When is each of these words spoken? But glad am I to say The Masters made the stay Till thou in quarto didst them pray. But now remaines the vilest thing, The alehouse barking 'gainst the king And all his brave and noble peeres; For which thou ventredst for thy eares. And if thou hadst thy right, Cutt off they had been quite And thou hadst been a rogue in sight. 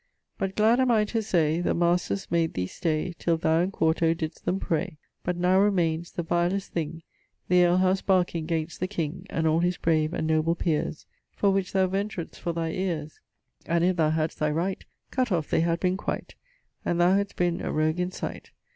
But 0.39 0.55
glad 0.55 0.79
am 0.79 0.89
I 0.89 1.05
to 1.05 1.21
say 1.21 1.61
The 1.61 1.75
Masters 1.75 2.31
made 2.31 2.55
the 2.55 2.65
stay 2.65 3.13
Till 3.19 3.37
thou 3.37 3.59
in 3.59 3.69
quarto 3.69 4.15
didst 4.15 4.45
them 4.45 4.59
pray. 4.59 4.97
But 5.23 5.37
now 5.37 5.59
remaines 5.59 6.11
the 6.13 6.23
vilest 6.23 6.71
thing, 6.73 7.03
The 7.49 7.61
alehouse 7.65 8.01
barking 8.01 8.47
'gainst 8.47 8.79
the 8.79 8.87
king 8.87 9.27
And 9.29 9.45
all 9.45 9.59
his 9.59 9.77
brave 9.77 10.11
and 10.15 10.25
noble 10.25 10.55
peeres; 10.55 11.05
For 11.35 11.51
which 11.51 11.71
thou 11.73 11.85
ventredst 11.87 12.37
for 12.37 12.51
thy 12.51 12.71
eares. 12.71 13.19
And 13.67 13.83
if 13.83 13.97
thou 13.97 14.09
hadst 14.09 14.39
thy 14.39 14.49
right, 14.49 14.83
Cutt 15.11 15.31
off 15.31 15.51
they 15.51 15.61
had 15.61 15.79
been 15.79 15.97
quite 15.97 16.33
And 16.83 16.99
thou 16.99 17.13
hadst 17.15 17.35
been 17.35 17.61
a 17.61 17.71
rogue 17.71 17.99
in 17.99 18.09
sight. 18.09 18.49